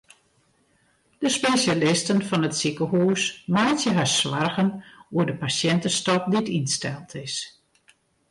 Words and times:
De 1.23 1.29
spesjalisten 1.37 2.19
fan 2.29 2.47
it 2.49 2.55
sikehús 2.61 3.23
meitsje 3.55 3.91
har 3.97 4.09
soargen 4.17 4.69
oer 5.15 5.25
de 5.27 5.35
pasjintestop 5.43 6.23
dy't 6.31 6.53
ynsteld 6.59 7.09
is. 7.25 7.35